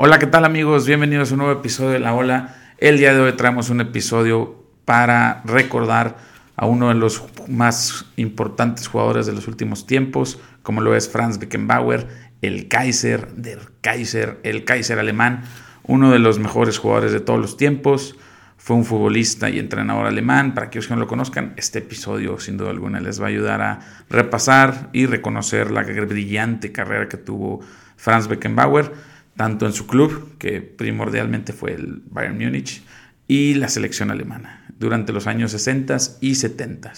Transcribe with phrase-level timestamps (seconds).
[0.00, 0.86] Hola, ¿qué tal amigos?
[0.86, 2.54] Bienvenidos a un nuevo episodio de La Ola.
[2.78, 6.18] El día de hoy traemos un episodio para recordar
[6.54, 11.40] a uno de los más importantes jugadores de los últimos tiempos, como lo es Franz
[11.40, 12.06] Beckenbauer,
[12.42, 15.42] el Kaiser der Kaiser, el Kaiser alemán,
[15.82, 18.16] uno de los mejores jugadores de todos los tiempos.
[18.56, 20.54] Fue un futbolista y entrenador alemán.
[20.54, 23.62] Para aquellos que no lo conozcan, este episodio sin duda alguna les va a ayudar
[23.62, 27.62] a repasar y reconocer la brillante carrera que tuvo
[27.96, 29.07] Franz Beckenbauer
[29.38, 32.82] tanto en su club, que primordialmente fue el Bayern Múnich,
[33.28, 36.92] y la selección alemana, durante los años 60 y 70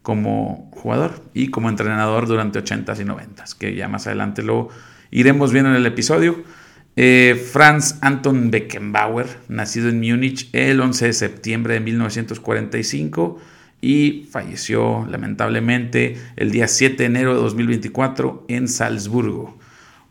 [0.00, 4.70] como jugador y como entrenador durante 80s y 90s, que ya más adelante lo
[5.10, 6.42] iremos viendo en el episodio.
[6.96, 13.40] Eh, Franz Anton Beckenbauer, nacido en Múnich el 11 de septiembre de 1945
[13.82, 19.58] y falleció lamentablemente el día 7 de enero de 2024 en Salzburgo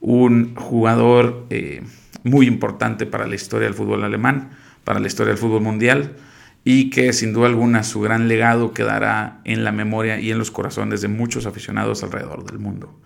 [0.04, 1.82] un jugador eh,
[2.24, 4.50] muy importante para la historia del fútbol alemán,
[4.84, 6.18] para la historia del fútbol mundial
[6.66, 10.52] y que sin duda alguna su gran legado quedará en la memoria y en los
[10.52, 13.00] corazones de muchos aficionados alrededor del mundo.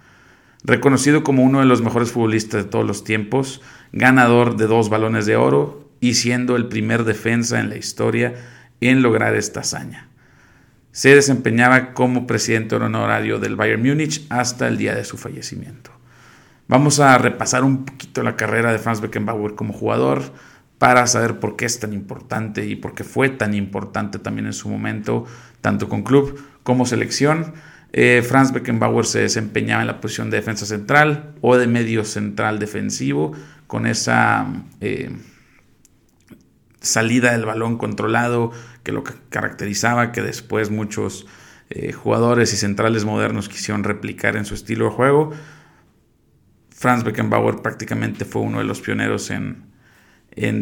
[0.63, 3.61] Reconocido como uno de los mejores futbolistas de todos los tiempos,
[3.93, 8.33] ganador de dos balones de oro y siendo el primer defensa en la historia
[8.81, 10.09] en lograr esta hazaña.
[10.91, 15.96] Se desempeñaba como presidente honorario del Bayern Múnich hasta el día de su fallecimiento.
[16.67, 20.21] Vamos a repasar un poquito la carrera de Franz Beckenbauer como jugador
[20.77, 24.53] para saber por qué es tan importante y por qué fue tan importante también en
[24.53, 25.25] su momento,
[25.61, 27.53] tanto con club como selección.
[27.93, 32.59] Eh, Franz Beckenbauer se desempeñaba en la posición de defensa central o de medio central
[32.59, 33.31] defensivo,
[33.65, 34.45] con esa
[34.81, 35.15] eh,
[36.81, 38.51] salida del balón controlado
[38.83, 41.27] que lo caracterizaba, que después muchos
[41.69, 45.31] eh, jugadores y centrales modernos quisieron replicar en su estilo de juego.
[46.77, 49.65] Franz Beckenbauer prácticamente fue uno de los pioneros en,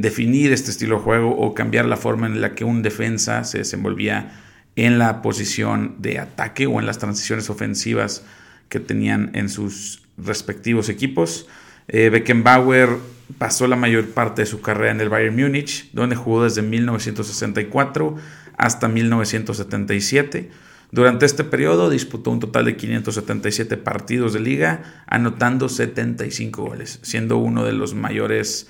[0.01, 3.57] definir este estilo de juego o cambiar la forma en la que un defensa se
[3.57, 4.31] desenvolvía
[4.77, 8.23] en la posición de ataque o en las transiciones ofensivas
[8.69, 11.49] que tenían en sus respectivos equipos.
[11.89, 12.91] Eh, Beckenbauer
[13.37, 18.15] pasó la mayor parte de su carrera en el Bayern Múnich, donde jugó desde 1964
[18.55, 20.49] hasta 1977
[20.91, 27.37] durante este periodo disputó un total de 577 partidos de liga, anotando 75 goles, siendo
[27.37, 28.67] uno de los mayores,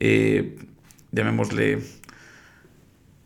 [0.00, 0.56] eh,
[1.12, 1.80] llamémosle,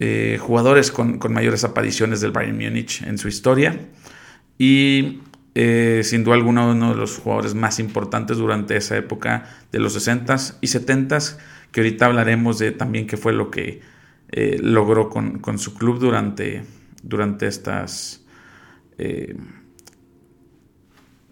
[0.01, 3.79] eh, jugadores con, mayores apariciones del Bayern Múnich en su historia.
[4.59, 5.21] Y
[5.55, 9.97] eh, sin duda alguna uno de los jugadores más importantes durante esa época de los
[9.97, 11.39] 60s y 70s,
[11.71, 13.81] que ahorita hablaremos de también qué fue lo que
[14.61, 16.65] logró con, con, su club durante,
[17.03, 18.22] durante estas
[18.99, 19.37] eh,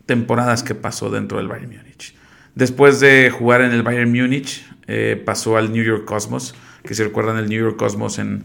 [0.06, 2.16] temporadas que pasó dentro del Bayern Múnich.
[2.54, 7.04] Después de jugar en el Bayern Múnich, eh, pasó al New York Cosmos, que si
[7.04, 8.44] recuerdan el New York Cosmos en,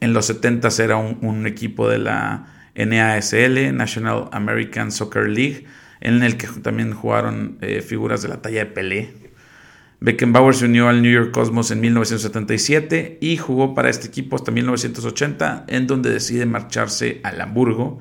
[0.00, 5.66] en los 70 era un, equipo de la NASL, National American Soccer League,
[6.00, 9.12] en el que también jugaron eh, figuras de la talla de Pelé.
[9.98, 14.52] Beckenbauer se unió al New York Cosmos en 1977 y jugó para este equipo hasta
[14.52, 18.00] 1980, en donde decide marcharse al Hamburgo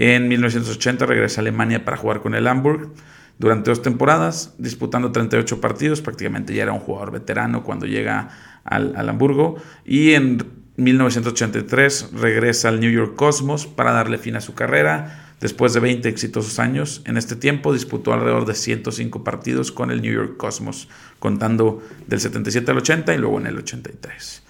[0.00, 2.90] en 1980 regresa a Alemania para jugar con el Hamburg
[3.38, 8.30] durante dos temporadas, disputando 38 partidos, prácticamente ya era un jugador veterano cuando llega
[8.64, 10.42] al, Hamburgo, y en
[10.76, 15.34] 1983 regresa al New York Cosmos para darle fin a su carrera.
[15.38, 20.00] Después de 20 exitosos años, en este tiempo disputó alrededor de 105 partidos con el
[20.00, 24.44] New York Cosmos, contando del 77 al 80 y luego en el 83.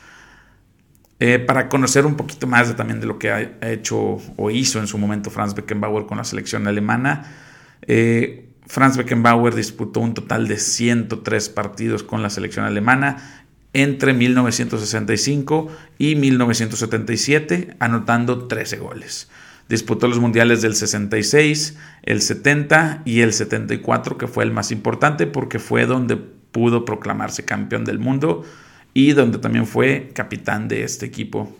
[1.23, 4.79] Eh, para conocer un poquito más de, también de lo que ha hecho o hizo
[4.81, 7.31] en su momento Franz Beckenbauer con la selección alemana.
[7.87, 13.45] Eh, Franz Beckenbauer disputó un total de 103 partidos con la selección alemana
[13.75, 19.29] entre 1965 y 1977, anotando 13 goles.
[19.69, 25.27] Disputó los mundiales del 66, el 70 y el 74, que fue el más importante
[25.27, 28.43] porque fue donde pudo proclamarse campeón del mundo
[28.95, 31.57] y donde también fue capitán de este equipo.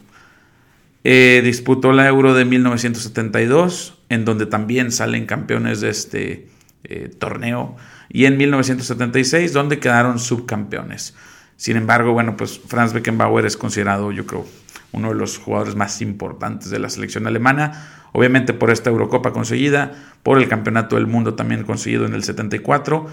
[1.05, 6.49] Eh, disputó la Euro de 1972, en donde también salen campeones de este
[6.85, 7.77] eh, torneo,
[8.09, 11.15] y en 1976, donde quedaron subcampeones.
[11.57, 14.47] Sin embargo, bueno, pues Franz Beckenbauer es considerado, yo creo,
[14.93, 19.93] uno de los jugadores más importantes de la selección alemana, obviamente por esta Eurocopa conseguida,
[20.23, 23.07] por el Campeonato del Mundo también conseguido en el 74,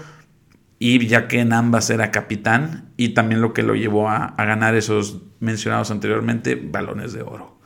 [0.78, 4.74] y ya que en ambas era capitán y también lo que lo llevó a, ganar
[4.74, 7.58] esos mencionados anteriormente balones de oro.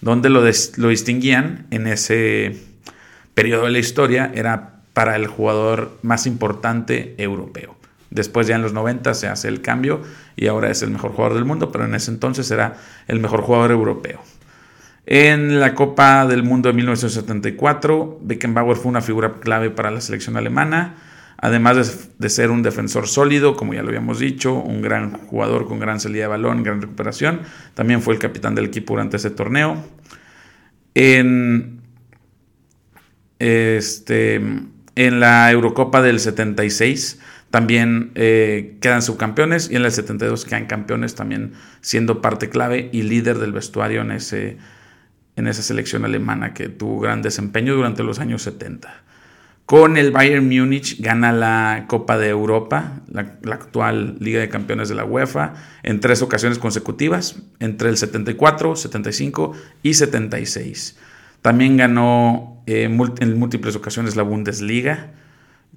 [0.00, 2.56] Donde lo, lo distinguían en ese
[3.34, 7.76] periodo de la historia era para el jugador más importante europeo.
[8.10, 10.00] Después ya en los 90 se hace el cambio
[10.36, 12.76] y ahora es el mejor jugador del mundo, pero en ese entonces era
[13.08, 14.20] el mejor jugador europeo.
[15.04, 20.36] En la Copa del Mundo de 1974, Beckenbauer fue una figura clave para la selección
[20.36, 20.94] alemana,
[21.38, 25.78] además de, ser un defensor sólido, como ya lo habíamos dicho, un gran jugador con
[25.78, 27.40] gran salida de balón, gran recuperación,
[27.74, 29.84] también fue el capitán del equipo durante ese torneo.
[30.94, 31.80] En,
[33.38, 40.66] este, en la Eurocopa del 76 también eh, quedan subcampeones y en el 72 quedan
[40.66, 44.56] campeones también siendo parte clave y líder del vestuario en ese
[45.36, 49.02] en esa selección alemana que tuvo gran desempeño durante los años 70.
[49.66, 53.22] Con el Bayern Múnich gana la Copa de Europa, la,
[53.52, 59.54] actual Liga de Campeones de la UEFA, en tres ocasiones consecutivas, entre el 74, 75
[59.82, 60.96] y 76.
[61.42, 65.10] También ganó eh, en múltiples ocasiones la Bundesliga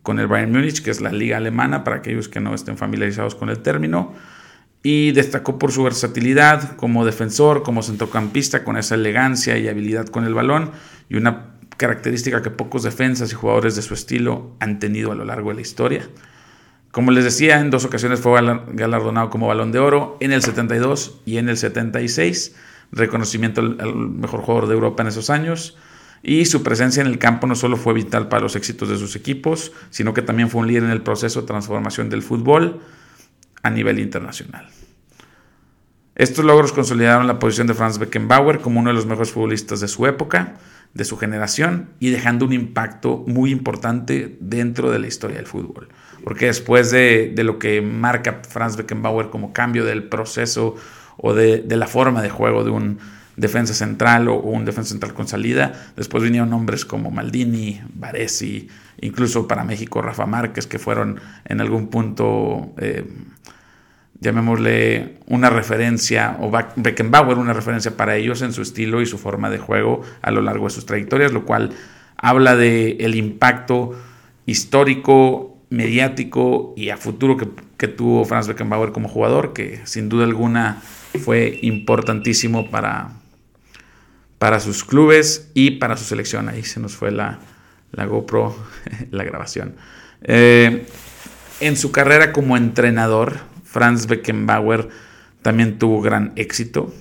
[0.03, 3.33] con el Bayern Múnich, que es la liga alemana, para aquellos que no estén familiarizados
[3.33, 4.13] con el término
[4.83, 10.25] y destacó por su versatilidad como defensor, como centrocampista, con esa elegancia y habilidad con
[10.25, 10.71] el balón
[11.09, 15.23] y una característica que pocos defensas y jugadores de su estilo han tenido a lo
[15.23, 16.07] largo de la historia.
[16.91, 18.39] Como les decía, en dos ocasiones fue
[18.73, 22.55] galardonado como balón de oro, en el 72 y en el 76,
[22.91, 25.77] reconocimiento al mejor jugador de Europa en esos años.
[26.21, 29.15] Y su presencia en el campo no solo fue vital para los éxitos de sus
[29.15, 32.81] equipos, sino que también fue un líder en el proceso de transformación del fútbol
[33.63, 34.67] a nivel internacional.
[36.15, 39.87] Estos logros consolidaron la posición de Franz Beckenbauer como uno de los mejores futbolistas de
[39.87, 40.57] su época,
[40.93, 45.89] de su generación, y dejando un impacto muy importante dentro de la historia del fútbol.
[46.23, 50.75] Porque después de, lo que marca Franz Beckenbauer como cambio del proceso
[51.17, 52.99] o de, la forma de juego de un
[53.35, 58.67] defensa central o, un defensa central con salida, después vinieron nombres como Maldini, Varesi,
[58.99, 62.73] incluso para México Rafa Márquez, que fueron en algún punto...
[62.77, 63.05] Eh,
[64.19, 69.49] llamémosle una referencia, o Beckenbauer una referencia para ellos en su estilo y su forma
[69.49, 71.71] de juego a lo largo de sus trayectorias, lo cual
[72.17, 73.93] habla de el impacto
[74.45, 80.25] histórico, mediático y a futuro que, que tuvo Franz Beckenbauer como jugador, que sin duda
[80.25, 80.81] alguna
[81.23, 83.11] fue importantísimo para,
[84.37, 86.49] para sus clubes y para su selección.
[86.49, 87.39] Ahí se nos fue la,
[87.91, 88.55] la GoPro,
[89.11, 89.75] la grabación.
[90.23, 90.85] Eh,
[91.59, 93.39] en su carrera como entrenador,
[93.69, 94.89] Franz Beckenbauer
[95.43, 96.91] también tuvo gran éxito.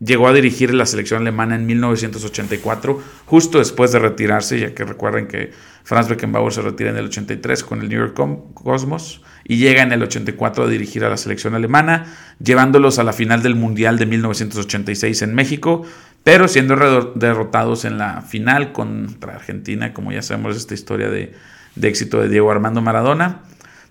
[0.00, 5.28] Llegó a dirigir la selección alemana en 1984, justo después de retirarse, ya que recuerden
[5.28, 5.52] que
[5.82, 8.20] Franz Beckenbauer se retira en el 83 con el New York
[8.52, 13.14] Cosmos y llega en el 84 a dirigir a la selección alemana, llevándolos a la
[13.14, 15.84] final del Mundial de 1986 en México,
[16.22, 16.76] pero siendo
[17.14, 21.32] derrotados en la final contra Argentina, como ya sabemos esta historia de,
[21.76, 23.42] de éxito de Diego Armando Maradona.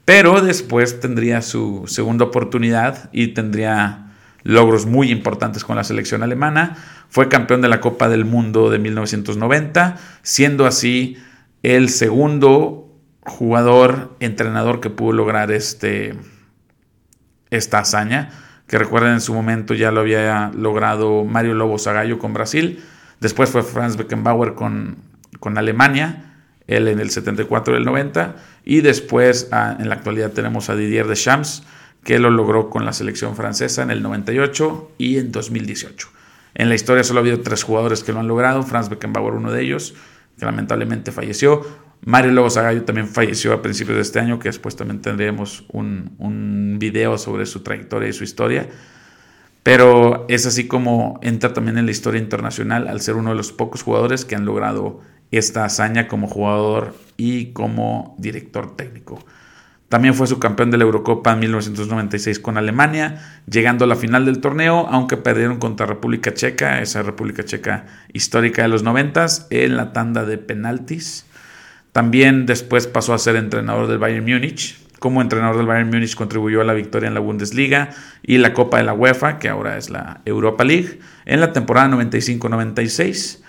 [0.05, 4.11] Pero después tendría su segunda oportunidad y tendría
[4.43, 6.77] logros muy importantes con la selección alemana.
[7.09, 11.17] Fue campeón de la Copa del Mundo de 1990, siendo así
[11.61, 12.83] el segundo
[13.21, 16.15] jugador, entrenador que pudo lograr este,
[17.49, 18.31] esta hazaña,
[18.67, 22.83] que recuerden en su momento ya lo había logrado Mario Lobo Zagallo con Brasil,
[23.21, 24.97] después fue Franz Beckenbauer con,
[25.39, 26.33] con Alemania,
[26.67, 30.75] él en el 74 y el 90, y después ah, en la actualidad tenemos a
[30.75, 31.63] Didier Deschamps,
[32.03, 36.09] que lo logró con la selección francesa en el 98 y en 2018.
[36.55, 39.51] En la historia solo ha habido tres jugadores que lo han logrado, Franz Beckenbauer uno
[39.51, 39.95] de ellos,
[40.37, 41.65] que lamentablemente falleció,
[42.05, 46.15] Mario Lobo Zagallo también falleció a principios de este año, que después también tendremos un,
[46.17, 48.67] un video sobre su trayectoria y su historia.
[49.63, 53.53] Pero es así como entra también en la historia internacional al ser uno de los
[53.53, 54.99] pocos jugadores que han logrado
[55.31, 59.23] esta hazaña como jugador y como director técnico.
[59.93, 64.25] También fue su campeón de la Eurocopa en 1996 con Alemania, llegando a la final
[64.25, 69.77] del torneo, aunque perdieron contra República Checa, esa República Checa histórica de los 90 en
[69.77, 71.27] la tanda de penaltis.
[71.91, 74.82] También después pasó a ser entrenador del Bayern Múnich.
[75.03, 77.89] Como entrenador del Bayern Múnich contribuyó a la victoria en la Bundesliga
[78.21, 81.89] y la Copa de la UEFA, que ahora es la Europa League, en la temporada
[81.89, 83.43] 95-96.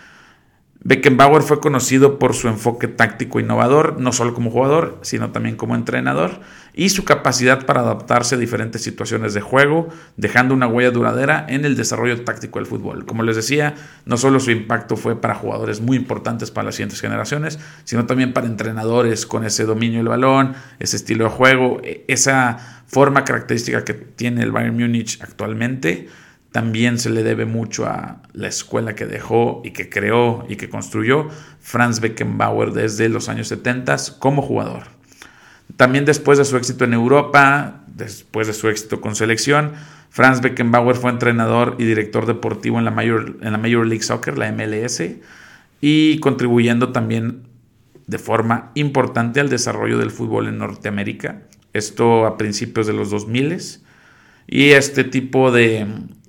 [0.87, 5.75] Beckenbauer fue conocido por su enfoque táctico innovador, no solo como jugador, sino también como
[5.75, 6.41] entrenador,
[6.75, 9.88] y su capacidad para adaptarse a diferentes situaciones de juego,
[10.19, 13.07] dejando una huella duradera en el desarrollo táctico del fútbol.
[13.07, 13.75] Como les decía,
[14.05, 18.35] no solo su impacto fue para jugadores muy importantes para las siguientes generaciones, sino también
[18.35, 23.85] para entrenadores con ese dominio del balón, ese estilo de juego, e-, esa forma característica
[23.85, 26.09] que tiene el Bayern Múnich actualmente
[26.54, 30.68] también se le debe mucho a la escuela que dejó y que creó y que
[30.68, 31.26] construyó
[31.58, 34.84] Franz Beckenbauer desde los años 70 como jugador.
[35.76, 39.73] También después de su éxito en Europa, después de su éxito con selección,
[40.11, 44.38] Franz Beckenbauer fue entrenador y director deportivo en la Major, en la Major League Soccer,
[44.38, 45.02] la MLS,
[45.80, 47.49] y contribuyendo también
[48.06, 51.42] de forma importante al desarrollo del fútbol en Norteamérica.
[51.73, 53.58] Esto a principios de los 2000
[54.46, 55.87] y este tipo de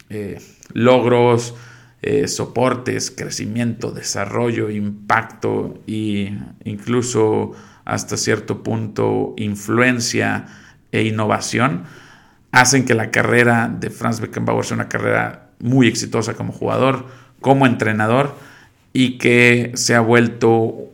[0.10, 0.40] eh,
[0.74, 1.56] logros,
[2.02, 10.46] eh, soportes, crecimiento, desarrollo, impacto e incluso hasta cierto punto influencia
[10.92, 11.84] e innovación
[12.52, 17.08] hacen que la carrera de Franz Beckenbauer sea una carrera muy exitosa como jugador,
[17.42, 18.36] como entrenador
[18.94, 20.92] y que se ha vuelto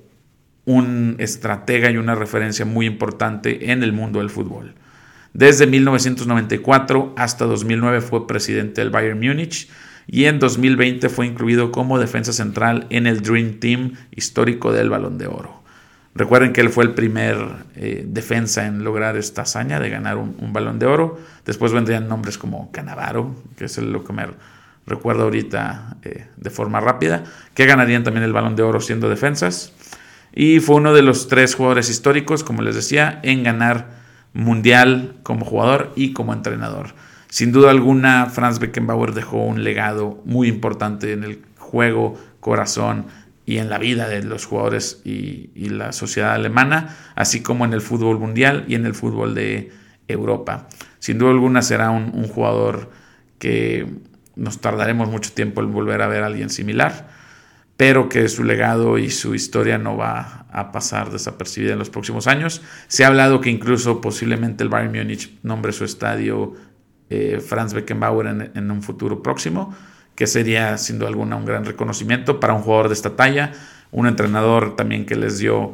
[0.66, 4.76] un estratega y una referencia muy importante en el mundo del fútbol.
[5.34, 9.70] Desde 1994 hasta 2009 fue presidente del Bayern Múnich
[10.08, 15.18] y en 2020 fue incluido como defensa central en el Dream Team histórico del Balón
[15.18, 15.62] de Oro.
[16.14, 17.38] Recuerden que él fue el primer
[17.76, 21.18] eh, defensa en lograr esta hazaña de ganar un, balón de oro.
[21.46, 24.28] Después vendrían nombres como Canavaro, que es lo que me
[24.86, 27.24] recuerdo ahorita eh, de forma rápida,
[27.54, 29.72] que ganarían también el balón de oro siendo defensas.
[30.34, 34.01] Y fue uno de los tres jugadores históricos, como les decía, en ganar
[34.34, 36.94] mundial como jugador y como entrenador.
[37.30, 43.06] Sin duda alguna, Franz Beckenbauer dejó un legado muy importante en el juego, corazón
[43.46, 47.82] y en la vida de los jugadores y, la sociedad alemana, así como en el
[47.82, 49.72] fútbol mundial y en el fútbol de
[50.08, 50.68] Europa.
[51.00, 52.92] Sin duda alguna será un, jugador
[53.40, 53.88] que
[54.36, 57.10] nos tardaremos mucho tiempo en volver a ver a alguien similar,
[57.82, 62.28] pero que su legado y su historia no va a pasar desapercibida en los próximos
[62.28, 62.62] años.
[62.88, 66.54] Se ha hablado que incluso posiblemente el Bayern Múnich nombre su estadio
[67.10, 69.76] eh, Franz Beckenbauer en un futuro próximo
[70.14, 73.52] que sería sin duda alguna un gran reconocimiento para un jugador de esta talla,
[73.90, 75.74] un entrenador también que les dio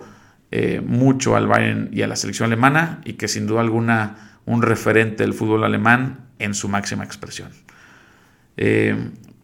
[0.51, 4.61] eh, mucho al Bayern y a la selección alemana y que sin duda alguna un
[4.61, 7.49] referente del fútbol alemán en su máxima expresión.
[8.55, 8.95] Eh,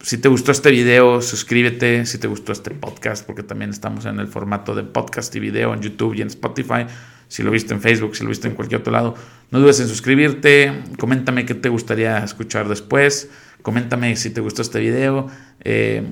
[0.04, 2.04] si te gustó este video, suscríbete.
[2.04, 5.72] Si te gustó este podcast, porque también estamos en el formato de podcast y video
[5.72, 6.84] en YouTube y en Spotify.
[7.26, 9.14] Si lo viste en Facebook, si lo viste en cualquier otro lado,
[9.50, 10.82] no dudes en suscribirte.
[10.98, 13.30] Coméntame qué te gustaría escuchar después.
[13.62, 15.28] Coméntame si te gustó este video.
[15.60, 16.02] Eh,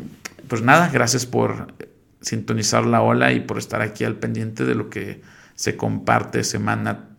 [0.49, 1.75] pues nada, gracias por
[2.23, 5.21] sintonizar la ola y por estar aquí al pendiente de lo que
[5.55, 7.11] se comparte semana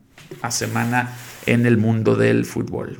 [0.41, 1.13] a semana
[1.45, 2.97] en el mundo del fútbol.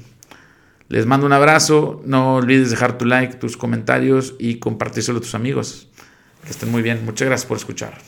[0.94, 5.34] Les mando un abrazo, no olvides dejar tu like, tus comentarios y compartírselo a tus
[5.34, 5.88] amigos.
[6.46, 8.00] Que estén muy bien, muchas gracias por escuchar.